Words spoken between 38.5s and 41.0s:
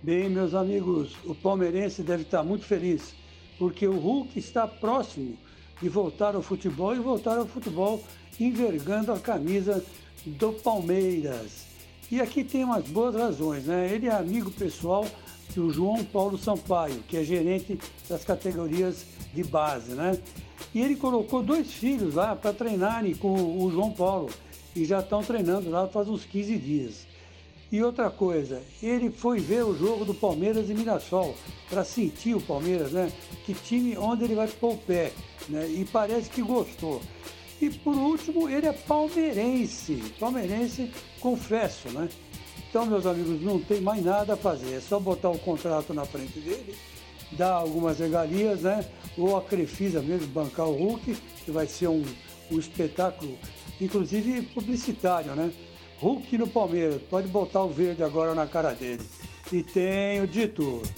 é palmeirense, palmeirense,